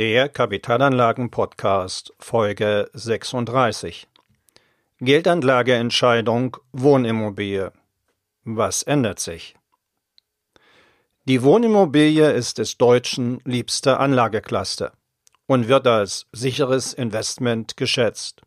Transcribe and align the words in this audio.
Der 0.00 0.30
Kapitalanlagen-Podcast 0.30 2.14
Folge 2.18 2.88
36 2.94 4.08
Geldanlageentscheidung 4.98 6.56
Wohnimmobilie. 6.72 7.72
Was 8.44 8.82
ändert 8.82 9.20
sich? 9.20 9.56
Die 11.26 11.42
Wohnimmobilie 11.42 12.30
ist 12.30 12.56
des 12.56 12.78
Deutschen 12.78 13.42
liebste 13.44 13.98
Anlageklasse 13.98 14.92
und 15.46 15.68
wird 15.68 15.86
als 15.86 16.28
sicheres 16.32 16.94
Investment 16.94 17.76
geschätzt. 17.76 18.40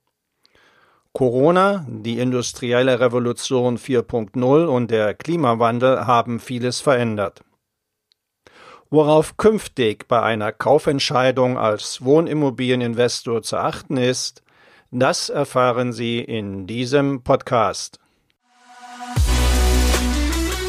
Corona, 1.11 1.85
die 1.87 2.17
industrielle 2.17 2.99
Revolution 2.99 3.77
4.0 3.77 4.65
und 4.65 4.89
der 4.89 5.13
Klimawandel 5.13 6.07
haben 6.07 6.39
vieles 6.39 6.81
verändert. 6.81 7.43
Worauf 8.93 9.37
künftig 9.37 10.07
bei 10.07 10.21
einer 10.21 10.51
Kaufentscheidung 10.51 11.57
als 11.57 12.05
Wohnimmobilieninvestor 12.05 13.41
zu 13.41 13.57
achten 13.57 13.97
ist, 13.97 14.43
das 14.91 15.29
erfahren 15.29 15.93
Sie 15.93 16.19
in 16.19 16.67
diesem 16.67 17.23
Podcast. 17.23 17.99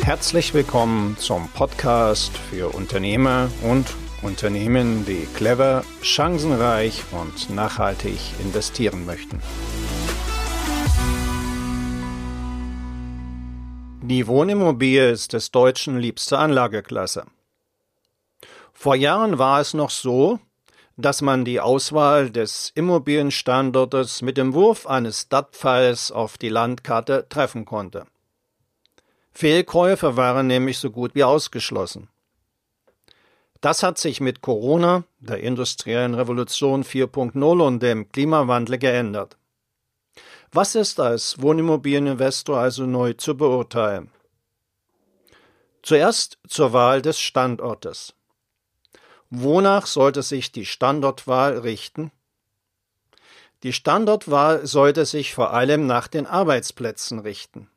Herzlich 0.04 0.54
willkommen 0.54 1.18
zum 1.18 1.50
Podcast 1.50 2.34
für 2.34 2.74
Unternehmer 2.74 3.50
und 3.62 3.92
Unternehmen, 4.22 5.04
die 5.04 5.28
clever, 5.34 5.84
chancenreich 6.00 7.02
und 7.12 7.50
nachhaltig 7.50 8.18
investieren 8.42 9.04
möchten. 9.04 9.38
Die 14.00 14.26
Wohnimmobilie 14.26 15.10
ist 15.10 15.34
des 15.34 15.50
Deutschen 15.50 15.98
liebste 15.98 16.38
Anlageklasse. 16.38 17.26
Vor 18.74 18.96
Jahren 18.96 19.38
war 19.38 19.60
es 19.60 19.72
noch 19.72 19.90
so, 19.90 20.40
dass 20.96 21.22
man 21.22 21.44
die 21.44 21.60
Auswahl 21.60 22.30
des 22.30 22.70
Immobilienstandortes 22.74 24.22
mit 24.22 24.36
dem 24.36 24.52
Wurf 24.52 24.86
eines 24.86 25.22
Stadtpfeils 25.22 26.12
auf 26.12 26.36
die 26.36 26.50
Landkarte 26.50 27.26
treffen 27.28 27.64
konnte. 27.64 28.06
Fehlkäufe 29.32 30.16
waren 30.16 30.46
nämlich 30.46 30.78
so 30.78 30.90
gut 30.90 31.14
wie 31.14 31.24
ausgeschlossen. 31.24 32.08
Das 33.60 33.82
hat 33.82 33.98
sich 33.98 34.20
mit 34.20 34.42
Corona, 34.42 35.04
der 35.20 35.40
industriellen 35.40 36.14
Revolution 36.14 36.84
4.0 36.84 37.66
und 37.66 37.82
dem 37.82 38.10
Klimawandel 38.10 38.78
geändert. 38.78 39.38
Was 40.52 40.74
ist 40.74 41.00
als 41.00 41.40
Wohnimmobilieninvestor 41.40 42.58
also 42.58 42.86
neu 42.86 43.14
zu 43.14 43.36
beurteilen? 43.36 44.10
Zuerst 45.82 46.38
zur 46.46 46.72
Wahl 46.72 47.02
des 47.02 47.18
Standortes. 47.18 48.14
Wonach 49.30 49.86
sollte 49.86 50.22
sich 50.22 50.52
die 50.52 50.66
Standortwahl 50.66 51.58
richten? 51.58 52.10
Die 53.62 53.72
Standortwahl 53.72 54.66
sollte 54.66 55.06
sich 55.06 55.34
vor 55.34 55.52
allem 55.52 55.86
nach 55.86 56.06
den 56.06 56.26
Arbeitsplätzen 56.26 57.18
richten. 57.18 57.70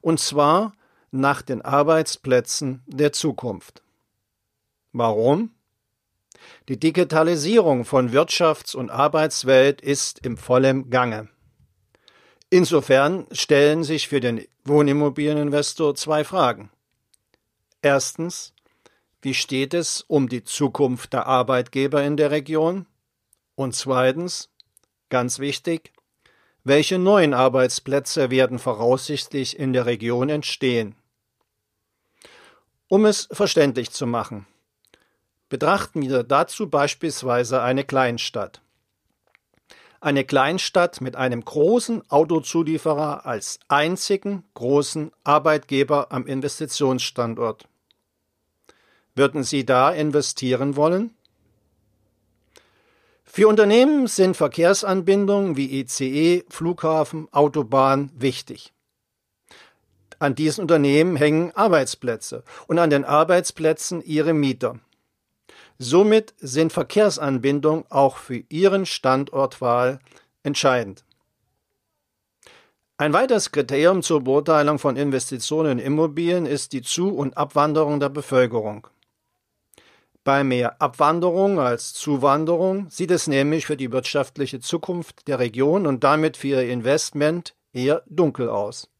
Und 0.00 0.20
zwar 0.20 0.72
nach 1.10 1.42
den 1.42 1.62
Arbeitsplätzen 1.62 2.82
der 2.86 3.12
Zukunft. 3.12 3.82
Warum? 4.92 5.50
Die 6.68 6.78
Digitalisierung 6.78 7.84
von 7.84 8.12
Wirtschafts- 8.12 8.76
und 8.76 8.90
Arbeitswelt 8.90 9.80
ist 9.80 10.24
im 10.24 10.36
vollen 10.36 10.90
Gange. 10.90 11.28
Insofern 12.50 13.26
stellen 13.32 13.84
sich 13.84 14.08
für 14.08 14.20
den 14.20 14.46
Wohnimmobilieninvestor 14.64 15.94
zwei 15.94 16.24
Fragen. 16.24 16.70
Erstens, 17.82 18.54
wie 19.20 19.34
steht 19.34 19.74
es 19.74 20.02
um 20.02 20.28
die 20.28 20.44
Zukunft 20.44 21.12
der 21.12 21.26
Arbeitgeber 21.26 22.02
in 22.04 22.16
der 22.16 22.30
Region? 22.30 22.86
Und 23.56 23.74
zweitens, 23.74 24.50
ganz 25.08 25.40
wichtig, 25.40 25.92
welche 26.62 26.98
neuen 26.98 27.34
Arbeitsplätze 27.34 28.30
werden 28.30 28.58
voraussichtlich 28.58 29.58
in 29.58 29.72
der 29.72 29.86
Region 29.86 30.28
entstehen? 30.28 30.94
Um 32.88 33.04
es 33.04 33.28
verständlich 33.32 33.90
zu 33.90 34.06
machen, 34.06 34.46
betrachten 35.48 36.02
wir 36.02 36.22
dazu 36.22 36.68
beispielsweise 36.68 37.60
eine 37.62 37.84
Kleinstadt. 37.84 38.60
Eine 40.00 40.24
Kleinstadt 40.24 41.00
mit 41.00 41.16
einem 41.16 41.44
großen 41.44 42.08
Autozulieferer 42.08 43.26
als 43.26 43.58
einzigen 43.66 44.44
großen 44.54 45.10
Arbeitgeber 45.24 46.12
am 46.12 46.26
Investitionsstandort. 46.26 47.66
Würden 49.18 49.42
Sie 49.42 49.66
da 49.66 49.90
investieren 49.90 50.76
wollen? 50.76 51.12
Für 53.24 53.48
Unternehmen 53.48 54.06
sind 54.06 54.36
Verkehrsanbindungen 54.36 55.56
wie 55.56 55.80
ICE, 55.80 56.44
Flughafen, 56.48 57.26
Autobahn 57.32 58.12
wichtig. 58.16 58.72
An 60.20 60.36
diesen 60.36 60.62
Unternehmen 60.62 61.16
hängen 61.16 61.50
Arbeitsplätze 61.56 62.44
und 62.68 62.78
an 62.78 62.90
den 62.90 63.04
Arbeitsplätzen 63.04 64.02
ihre 64.04 64.34
Mieter. 64.34 64.78
Somit 65.78 66.32
sind 66.38 66.72
Verkehrsanbindungen 66.72 67.86
auch 67.88 68.18
für 68.18 68.44
Ihren 68.48 68.86
Standortwahl 68.86 69.98
entscheidend. 70.44 71.04
Ein 72.98 73.12
weiteres 73.12 73.50
Kriterium 73.50 74.04
zur 74.04 74.22
Beurteilung 74.22 74.78
von 74.78 74.94
Investitionen 74.96 75.80
in 75.80 75.86
Immobilien 75.86 76.46
ist 76.46 76.72
die 76.72 76.82
Zu- 76.82 77.16
und 77.16 77.36
Abwanderung 77.36 77.98
der 77.98 78.10
Bevölkerung. 78.10 78.86
Bei 80.28 80.44
mehr 80.44 80.82
Abwanderung 80.82 81.58
als 81.58 81.94
Zuwanderung 81.94 82.90
sieht 82.90 83.10
es 83.10 83.28
nämlich 83.28 83.64
für 83.64 83.78
die 83.78 83.92
wirtschaftliche 83.92 84.60
Zukunft 84.60 85.26
der 85.26 85.38
Region 85.38 85.86
und 85.86 86.04
damit 86.04 86.36
für 86.36 86.48
ihr 86.48 86.68
Investment 86.68 87.54
eher 87.72 88.02
dunkel 88.04 88.50
aus. 88.50 88.90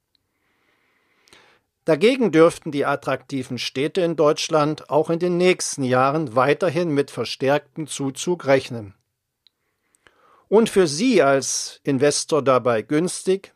Dagegen 1.84 2.32
dürften 2.32 2.72
die 2.72 2.86
attraktiven 2.86 3.58
Städte 3.58 4.00
in 4.00 4.16
Deutschland 4.16 4.88
auch 4.88 5.10
in 5.10 5.18
den 5.18 5.36
nächsten 5.36 5.82
Jahren 5.82 6.34
weiterhin 6.34 6.94
mit 6.94 7.10
verstärktem 7.10 7.86
Zuzug 7.88 8.46
rechnen. 8.46 8.94
Und 10.48 10.70
für 10.70 10.86
Sie 10.86 11.22
als 11.22 11.82
Investor 11.82 12.40
dabei 12.40 12.80
günstig, 12.80 13.52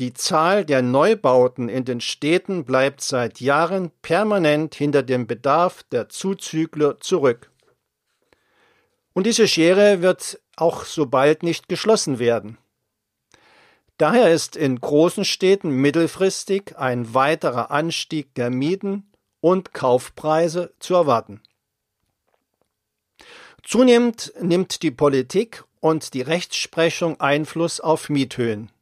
die 0.00 0.12
Zahl 0.12 0.64
der 0.64 0.82
Neubauten 0.82 1.68
in 1.68 1.84
den 1.84 2.00
Städten 2.00 2.64
bleibt 2.64 3.00
seit 3.00 3.40
Jahren 3.40 3.92
permanent 4.02 4.74
hinter 4.74 5.04
dem 5.04 5.26
Bedarf 5.26 5.84
der 5.84 6.08
Zuzügler 6.08 6.98
zurück. 6.98 7.50
Und 9.12 9.26
diese 9.26 9.46
Schere 9.46 10.02
wird 10.02 10.40
auch 10.56 10.84
so 10.84 11.06
bald 11.06 11.44
nicht 11.44 11.68
geschlossen 11.68 12.18
werden. 12.18 12.58
Daher 13.96 14.32
ist 14.32 14.56
in 14.56 14.80
großen 14.80 15.24
Städten 15.24 15.70
mittelfristig 15.70 16.76
ein 16.76 17.14
weiterer 17.14 17.70
Anstieg 17.70 18.34
der 18.34 18.50
Mieten 18.50 19.12
und 19.40 19.72
Kaufpreise 19.72 20.74
zu 20.80 20.94
erwarten. 20.94 21.40
Zunehmend 23.62 24.32
nimmt 24.40 24.82
die 24.82 24.90
Politik 24.90 25.62
und 25.78 26.14
die 26.14 26.22
Rechtsprechung 26.22 27.20
Einfluss 27.20 27.80
auf 27.80 28.08
Miethöhen 28.08 28.73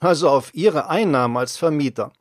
also 0.00 0.28
auf 0.28 0.54
ihre 0.54 0.88
Einnahmen 0.88 1.36
als 1.36 1.56
Vermieter. 1.56 2.12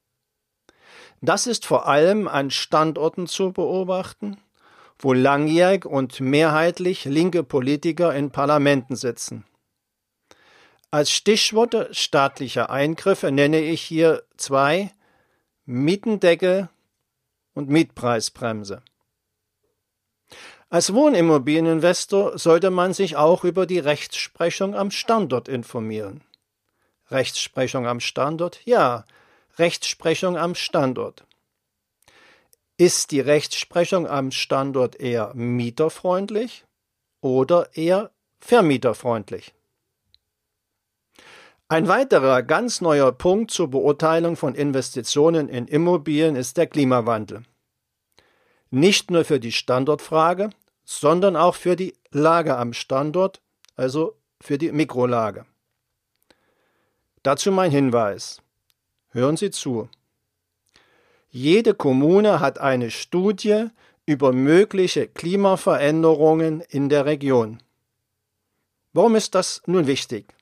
Das 1.22 1.48
ist 1.48 1.66
vor 1.66 1.88
allem 1.88 2.28
an 2.28 2.52
Standorten 2.52 3.28
zu 3.28 3.52
beobachten, 3.52 4.38
wo 5.00 5.14
langjährig 5.14 5.86
und 5.86 6.20
mehrheitlich 6.20 7.06
linke 7.06 7.44
Politiker 7.44 8.14
in 8.14 8.32
Parlamenten 8.32 8.96
sitzen. 8.96 9.46
Als 10.92 11.12
Stichworte 11.12 11.90
staatlicher 11.92 12.70
Eingriffe 12.70 13.32
nenne 13.32 13.60
ich 13.60 13.82
hier 13.82 14.24
zwei 14.38 14.92
Mietendeckel 15.66 16.70
und 17.54 17.70
Mietpreisbremse. 17.70 18.82
Als 20.70 20.94
Wohnimmobilieninvestor 20.94 22.38
sollte 22.38 22.70
man 22.70 22.94
sich 22.94 23.16
auch 23.18 23.44
über 23.44 23.66
die 23.66 23.80
Rechtsprechung 23.80 24.76
am 24.76 24.92
Standort 24.92 25.48
informieren. 25.48 26.22
Rechtsprechung 27.12 27.88
am 27.88 28.00
Standort? 28.00 28.62
Ja, 28.66 29.06
Rechtsprechung 29.58 30.38
am 30.38 30.56
Standort. 30.56 31.26
Ist 32.78 33.12
die 33.12 33.22
Rechtsprechung 33.22 34.08
am 34.08 34.32
Standort 34.32 35.00
eher 35.00 35.34
mieterfreundlich 35.34 36.66
oder 37.22 37.76
eher 37.76 38.12
vermieterfreundlich? 38.40 39.54
Ein 41.68 41.88
weiterer 41.88 42.44
ganz 42.44 42.82
neuer 42.82 43.12
Punkt 43.12 43.50
zur 43.50 43.70
Beurteilung 43.70 44.36
von 44.36 44.54
Investitionen 44.54 45.50
in 45.50 45.68
Immobilien 45.68 46.36
ist 46.36 46.58
der 46.58 46.68
Klimawandel. 46.68 47.44
Nicht 48.70 49.10
nur 49.10 49.26
für 49.26 49.40
die 49.40 49.52
Standortfrage, 49.52 50.50
sondern 50.84 51.36
auch 51.36 51.56
für 51.56 51.76
die 51.76 51.96
Lage 52.12 52.58
am 52.58 52.74
Standort, 52.74 53.42
also 53.76 54.20
für 54.42 54.58
die 54.58 54.72
Mikrolage. 54.72 55.46
Dazu 57.26 57.52
mein 57.52 57.72
Hinweis. 57.72 58.40
Hören 59.10 59.36
Sie 59.36 59.50
zu. 59.50 59.90
Jede 61.32 61.74
Kommune 61.74 62.40
hat 62.40 62.60
eine 62.60 62.92
Studie 62.92 63.70
über 64.06 64.32
mögliche 64.32 65.08
Klimaveränderungen 65.08 66.62
in 66.62 66.88
der 66.88 67.08
Region. 67.08 67.64
Warum 68.94 69.16
ist 69.16 69.34
das 69.34 69.64
nun 69.66 69.88
wichtig? 69.88 70.36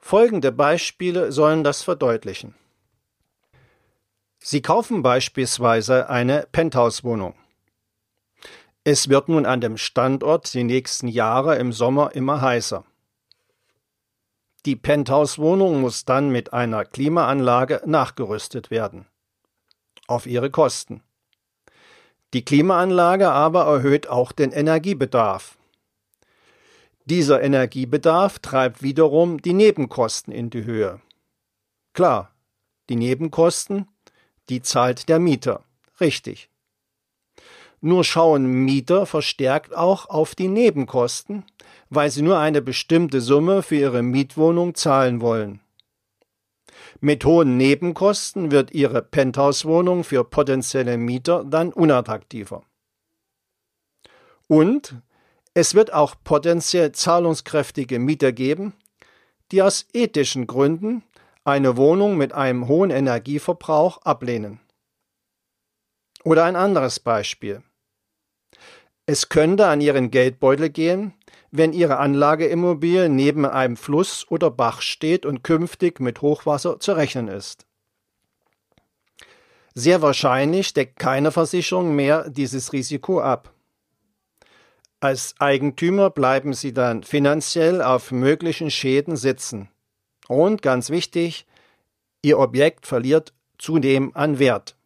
Folgende 0.00 0.50
Beispiele 0.50 1.30
sollen 1.30 1.62
das 1.62 1.82
verdeutlichen. 1.82 2.56
Sie 4.40 4.62
kaufen 4.62 5.04
beispielsweise 5.04 6.08
eine 6.10 6.48
Penthouse-Wohnung. 6.50 7.36
Es 8.82 9.08
wird 9.08 9.28
nun 9.28 9.46
an 9.46 9.60
dem 9.60 9.76
Standort 9.76 10.52
die 10.52 10.64
nächsten 10.64 11.06
Jahre 11.06 11.58
im 11.58 11.72
Sommer 11.72 12.16
immer 12.16 12.40
heißer. 12.40 12.84
Die 14.66 14.76
Penthouse-Wohnung 14.76 15.80
muss 15.80 16.04
dann 16.04 16.30
mit 16.30 16.52
einer 16.52 16.84
Klimaanlage 16.84 17.82
nachgerüstet 17.86 18.70
werden. 18.70 19.06
Auf 20.06 20.26
ihre 20.26 20.50
Kosten. 20.50 21.02
Die 22.34 22.44
Klimaanlage 22.44 23.30
aber 23.30 23.64
erhöht 23.64 24.08
auch 24.08 24.32
den 24.32 24.52
Energiebedarf. 24.52 25.56
Dieser 27.06 27.42
Energiebedarf 27.42 28.38
treibt 28.38 28.82
wiederum 28.82 29.40
die 29.40 29.54
Nebenkosten 29.54 30.32
in 30.32 30.50
die 30.50 30.64
Höhe. 30.64 31.00
Klar, 31.94 32.30
die 32.90 32.96
Nebenkosten, 32.96 33.88
die 34.48 34.60
zahlt 34.60 35.08
der 35.08 35.18
Mieter. 35.18 35.64
Richtig. 36.00 36.49
Nur 37.82 38.04
schauen 38.04 38.46
Mieter 38.46 39.06
verstärkt 39.06 39.74
auch 39.74 40.08
auf 40.08 40.34
die 40.34 40.48
Nebenkosten, 40.48 41.44
weil 41.88 42.10
sie 42.10 42.22
nur 42.22 42.38
eine 42.38 42.60
bestimmte 42.60 43.20
Summe 43.20 43.62
für 43.62 43.76
ihre 43.76 44.02
Mietwohnung 44.02 44.74
zahlen 44.74 45.20
wollen. 45.20 45.60
Mit 47.00 47.24
hohen 47.24 47.56
Nebenkosten 47.56 48.50
wird 48.50 48.72
ihre 48.72 49.00
Penthouse-Wohnung 49.00 50.04
für 50.04 50.24
potenzielle 50.24 50.98
Mieter 50.98 51.44
dann 51.44 51.72
unattraktiver. 51.72 52.62
Und 54.46 54.96
es 55.54 55.74
wird 55.74 55.92
auch 55.92 56.16
potenziell 56.22 56.92
zahlungskräftige 56.92 57.98
Mieter 57.98 58.32
geben, 58.32 58.74
die 59.52 59.62
aus 59.62 59.86
ethischen 59.94 60.46
Gründen 60.46 61.02
eine 61.44 61.76
Wohnung 61.76 62.16
mit 62.16 62.32
einem 62.32 62.68
hohen 62.68 62.90
Energieverbrauch 62.90 64.02
ablehnen. 64.02 64.60
Oder 66.24 66.44
ein 66.44 66.56
anderes 66.56 67.00
Beispiel. 67.00 67.62
Es 69.12 69.28
könnte 69.28 69.66
an 69.66 69.80
Ihren 69.80 70.12
Geldbeutel 70.12 70.70
gehen, 70.70 71.14
wenn 71.50 71.72
Ihre 71.72 71.96
Anlageimmobilie 71.96 73.08
neben 73.08 73.44
einem 73.44 73.76
Fluss 73.76 74.24
oder 74.30 74.52
Bach 74.52 74.82
steht 74.82 75.26
und 75.26 75.42
künftig 75.42 75.98
mit 75.98 76.22
Hochwasser 76.22 76.78
zu 76.78 76.92
rechnen 76.92 77.26
ist. 77.26 77.66
Sehr 79.74 80.00
wahrscheinlich 80.00 80.74
deckt 80.74 81.00
keine 81.00 81.32
Versicherung 81.32 81.96
mehr 81.96 82.30
dieses 82.30 82.72
Risiko 82.72 83.20
ab. 83.20 83.52
Als 85.00 85.34
Eigentümer 85.40 86.10
bleiben 86.10 86.52
Sie 86.52 86.72
dann 86.72 87.02
finanziell 87.02 87.82
auf 87.82 88.12
möglichen 88.12 88.70
Schäden 88.70 89.16
sitzen. 89.16 89.70
Und 90.28 90.62
ganz 90.62 90.88
wichtig, 90.88 91.46
Ihr 92.22 92.38
Objekt 92.38 92.86
verliert 92.86 93.32
zudem 93.58 94.14
an 94.14 94.38
Wert. 94.38 94.76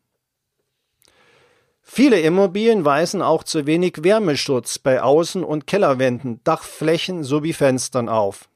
Viele 1.87 2.19
Immobilien 2.21 2.87
weisen 2.87 3.21
auch 3.21 3.45
zu 3.45 3.67
wenig 3.67 4.03
Wärmeschutz 4.03 4.79
bei 4.79 5.03
Außen- 5.03 5.43
und 5.43 5.67
Kellerwänden, 5.67 6.41
Dachflächen 6.43 7.23
sowie 7.23 7.53
Fenstern 7.53 8.09
auf. 8.09 8.49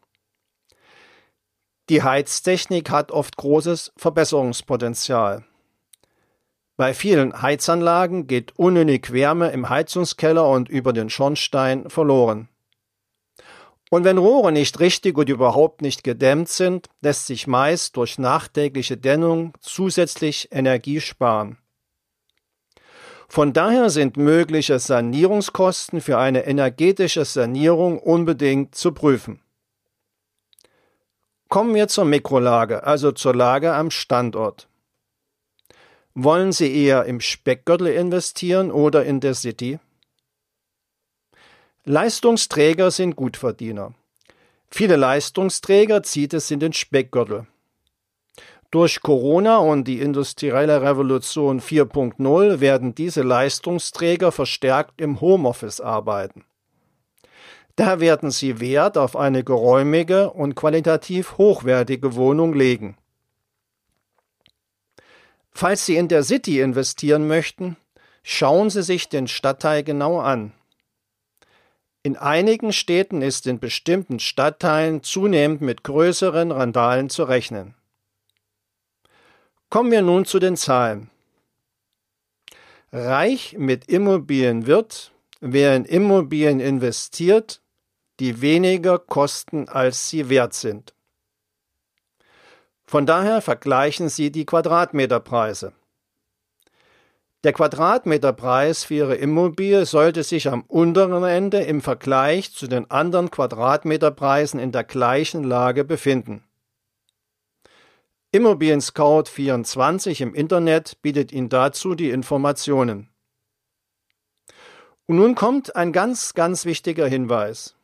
Die 1.90 2.02
Heiztechnik 2.02 2.90
hat 2.90 3.12
oft 3.12 3.36
großes 3.36 3.92
Verbesserungspotenzial. 3.96 5.44
Bei 6.76 6.94
vielen 6.94 7.42
Heizanlagen 7.42 8.26
geht 8.26 8.58
unnötig 8.58 9.12
Wärme 9.12 9.50
im 9.50 9.68
Heizungskeller 9.68 10.48
und 10.48 10.68
über 10.70 10.92
den 10.94 11.10
Schornstein 11.10 11.90
verloren. 11.90 12.48
Und 13.90 14.04
wenn 14.04 14.18
Rohre 14.18 14.52
nicht 14.52 14.80
richtig 14.80 15.18
und 15.18 15.28
überhaupt 15.28 15.82
nicht 15.82 16.02
gedämmt 16.02 16.48
sind, 16.48 16.88
lässt 17.02 17.26
sich 17.26 17.46
meist 17.46 17.96
durch 17.96 18.18
nachträgliche 18.18 18.96
Dämmung 18.96 19.52
zusätzlich 19.60 20.48
Energie 20.50 21.00
sparen. 21.00 21.58
Von 23.28 23.52
daher 23.52 23.90
sind 23.90 24.16
mögliche 24.16 24.78
Sanierungskosten 24.78 26.00
für 26.00 26.18
eine 26.18 26.46
energetische 26.46 27.26
Sanierung 27.26 27.98
unbedingt 27.98 28.74
zu 28.74 28.92
prüfen. 28.92 29.40
Kommen 31.48 31.74
wir 31.74 31.88
zur 31.88 32.06
Mikrolage, 32.06 32.84
also 32.84 33.12
zur 33.12 33.34
Lage 33.34 33.74
am 33.74 33.90
Standort. 33.90 34.68
Wollen 36.14 36.52
Sie 36.52 36.74
eher 36.74 37.04
im 37.04 37.20
Speckgürtel 37.20 37.88
investieren 37.88 38.70
oder 38.70 39.04
in 39.04 39.20
der 39.20 39.34
City? 39.34 39.78
Leistungsträger 41.84 42.90
sind 42.90 43.14
Gutverdiener. 43.14 43.94
Viele 44.70 44.96
Leistungsträger 44.96 46.02
zieht 46.02 46.34
es 46.34 46.50
in 46.50 46.60
den 46.60 46.72
Speckgürtel. 46.72 47.46
Durch 48.70 49.00
Corona 49.00 49.58
und 49.58 49.84
die 49.84 50.00
industrielle 50.00 50.82
Revolution 50.82 51.60
4.0 51.60 52.60
werden 52.60 52.94
diese 52.94 53.22
Leistungsträger 53.22 54.30
verstärkt 54.30 55.00
im 55.00 55.22
Homeoffice 55.22 55.80
arbeiten. 55.80 56.44
Da 57.76 58.00
werden 58.00 58.30
sie 58.30 58.60
Wert 58.60 58.98
auf 58.98 59.16
eine 59.16 59.42
geräumige 59.42 60.30
und 60.30 60.54
qualitativ 60.54 61.38
hochwertige 61.38 62.14
Wohnung 62.14 62.52
legen. 62.52 62.98
Falls 65.50 65.86
Sie 65.86 65.96
in 65.96 66.08
der 66.08 66.22
City 66.22 66.60
investieren 66.60 67.26
möchten, 67.26 67.76
schauen 68.22 68.68
Sie 68.68 68.82
sich 68.82 69.08
den 69.08 69.28
Stadtteil 69.28 69.82
genau 69.82 70.20
an. 70.20 70.52
In 72.02 72.16
einigen 72.16 72.72
Städten 72.72 73.22
ist 73.22 73.46
in 73.46 73.58
bestimmten 73.58 74.20
Stadtteilen 74.20 75.02
zunehmend 75.02 75.60
mit 75.60 75.84
größeren 75.84 76.52
Randalen 76.52 77.10
zu 77.10 77.24
rechnen. 77.24 77.74
Kommen 79.70 79.90
wir 79.90 80.02
nun 80.02 80.24
zu 80.24 80.38
den 80.38 80.56
Zahlen. 80.56 81.10
Reich 82.90 83.54
mit 83.58 83.88
Immobilien 83.88 84.66
wird, 84.66 85.12
wer 85.40 85.76
in 85.76 85.84
Immobilien 85.84 86.58
investiert, 86.58 87.60
die 88.18 88.40
weniger 88.40 88.98
kosten, 88.98 89.68
als 89.68 90.08
sie 90.08 90.30
wert 90.30 90.54
sind. 90.54 90.94
Von 92.86 93.04
daher 93.04 93.42
vergleichen 93.42 94.08
Sie 94.08 94.32
die 94.32 94.46
Quadratmeterpreise. 94.46 95.74
Der 97.44 97.52
Quadratmeterpreis 97.52 98.84
für 98.84 98.94
Ihre 98.94 99.14
Immobilie 99.16 99.84
sollte 99.84 100.22
sich 100.22 100.48
am 100.48 100.62
unteren 100.62 101.22
Ende 101.22 101.60
im 101.60 101.82
Vergleich 101.82 102.54
zu 102.54 102.66
den 102.66 102.90
anderen 102.90 103.30
Quadratmeterpreisen 103.30 104.58
in 104.58 104.72
der 104.72 104.84
gleichen 104.84 105.44
Lage 105.44 105.84
befinden. 105.84 106.47
Immobilien 108.30 108.82
Scout 108.82 109.24
24 109.30 110.20
im 110.20 110.34
Internet 110.34 111.00
bietet 111.00 111.32
Ihnen 111.32 111.48
dazu 111.48 111.94
die 111.94 112.10
Informationen. 112.10 113.08
Und 115.06 115.16
nun 115.16 115.34
kommt 115.34 115.74
ein 115.76 115.94
ganz, 115.94 116.34
ganz 116.34 116.66
wichtiger 116.66 117.08
Hinweis. 117.08 117.74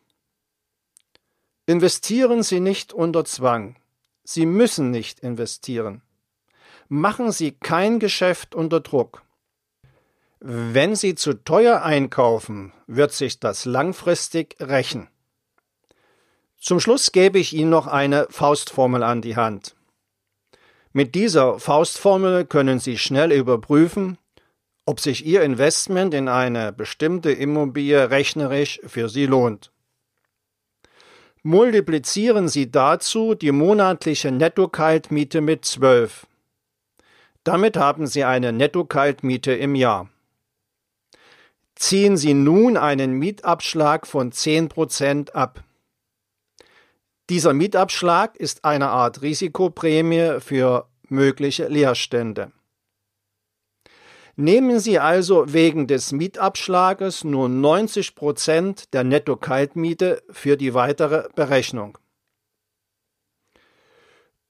Investieren 1.65 2.43
Sie 2.43 2.61
nicht 2.61 2.93
unter 2.93 3.25
Zwang. 3.25 3.77
Sie 4.23 4.45
müssen 4.45 4.91
nicht 4.91 5.21
investieren. 5.21 6.03
Machen 6.89 7.33
Sie 7.33 7.53
kein 7.53 7.99
Geschäft 7.99 8.55
unter 8.55 8.81
Druck. 8.81 9.23
Wenn 10.41 10.95
Sie 10.95 11.15
zu 11.15 11.43
teuer 11.43 11.81
einkaufen, 11.81 12.75
wird 12.87 13.13
sich 13.13 13.41
das 13.41 13.65
langfristig 13.65 14.57
rächen. 14.61 15.09
Zum 16.59 16.81
Schluss 16.81 17.13
gebe 17.13 17.39
ich 17.39 17.55
Ihnen 17.55 17.71
noch 17.71 17.87
eine 17.87 18.27
Faustformel 18.29 19.03
an 19.03 19.23
die 19.23 19.37
Hand. 19.37 19.75
Mit 20.97 21.17
dieser 21.17 21.59
Faustformel 21.59 22.45
können 22.45 22.79
Sie 22.79 22.99
schnell 22.99 23.33
überprüfen, 23.33 24.17
ob 24.87 25.01
sich 25.01 25.27
Ihr 25.27 25.43
Investment 25.43 26.15
in 26.15 26.29
eine 26.29 26.73
bestimmte 26.73 27.33
Immobilie 27.33 28.11
rechnerisch 28.11 28.81
für 28.87 29.09
Sie 29.09 29.27
lohnt. 29.27 29.73
Multiplizieren 31.43 32.47
Sie 32.47 32.71
dazu 32.71 33.35
die 33.35 33.51
monatliche 33.51 34.31
Netto-Kaltmiete 34.31 35.41
mit 35.41 35.65
12. 35.65 36.29
Damit 37.43 37.77
haben 37.77 38.07
Sie 38.07 38.23
eine 38.23 38.53
Netto-Kaltmiete 38.53 39.53
im 39.53 39.75
Jahr. 39.75 40.09
Ziehen 41.75 42.17
Sie 42.17 42.35
nun 42.35 42.77
einen 42.77 43.15
Mietabschlag 43.15 44.07
von 44.07 44.31
10% 44.31 45.33
ab. 45.33 45.64
Dieser 47.31 47.55
Mietabschlag 47.55 48.37
ist 48.37 48.65
eine 48.65 48.91
Art 48.91 49.23
Risikoprämie 49.23 50.41
für 50.41 50.89
mögliche 51.09 51.69
Leerstände. 51.69 52.53
Nehmen 54.37 54.81
Sie 54.81 54.99
also 54.99 55.53
wegen 55.53 55.87
des 55.87 56.13
Mietabschlages 56.13 57.25
nur 57.25 57.49
90 57.49 58.15
Prozent 58.15 58.93
der 58.93 59.05
Netto-Kaltmiete 59.05 60.23
für 60.29 60.57
die 60.57 60.75
weitere 60.75 61.29
Berechnung. 61.35 61.97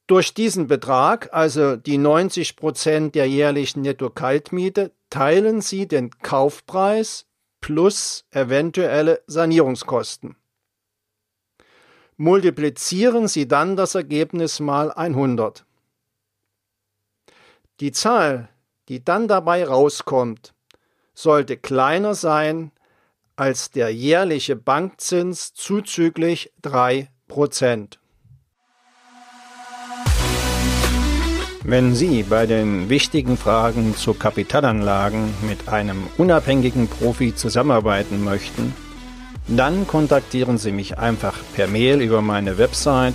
Durch 0.07 0.35
diesen 0.35 0.67
Betrag, 0.67 1.33
also 1.33 1.77
die 1.77 1.99
90 1.99 2.57
Prozent 2.57 3.15
der 3.15 3.29
jährlichen 3.29 3.83
Netto-Kaltmiete, 3.83 4.93
teilen 5.11 5.61
Sie 5.61 5.87
den 5.87 6.11
Kaufpreis 6.19 7.27
plus 7.61 8.27
eventuelle 8.31 9.23
Sanierungskosten. 9.27 10.37
Multiplizieren 12.17 13.27
Sie 13.27 13.49
dann 13.49 13.75
das 13.75 13.97
Ergebnis 13.97 14.61
mal 14.61 14.93
100. 14.93 15.65
Die 17.81 17.91
Zahl, 17.91 18.49
die 18.89 19.05
dann 19.05 19.27
dabei 19.27 19.67
rauskommt, 19.67 20.55
sollte 21.13 21.57
kleiner 21.57 22.15
sein 22.15 22.71
als 23.35 23.73
der 23.73 23.93
jährliche 23.93 24.55
Bankzins 24.55 25.55
zuzüglich 25.55 26.53
3 26.63 27.09
Prozent. 27.27 27.99
Wenn 31.65 31.97
Sie 31.97 32.23
bei 32.23 32.47
den 32.47 32.89
wichtigen 32.91 33.37
Fragen 33.37 33.97
zu 33.97 34.15
Kapitalanlagen 34.15 35.35
mit 35.49 35.69
einem 35.69 36.07
unabhängigen 36.17 36.87
Profi 36.87 37.35
zusammenarbeiten 37.35 38.23
möchten, 38.23 38.73
dann 39.47 39.87
kontaktieren 39.87 40.59
Sie 40.59 40.73
mich 40.73 40.99
einfach 40.99 41.35
per 41.55 41.67
Mail 41.67 42.01
über 42.01 42.23
meine 42.23 42.57
Website 42.59 43.15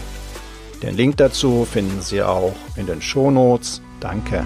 Den 0.83 0.97
Link 0.97 1.17
dazu 1.17 1.67
finden 1.71 2.01
Sie 2.01 2.23
auch 2.23 2.55
in 2.77 2.87
den 2.87 3.03
Shownotes. 3.03 3.83
Danke. 4.01 4.45